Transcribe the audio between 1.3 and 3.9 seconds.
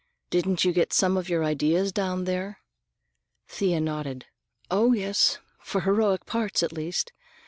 ideas down there?" Thea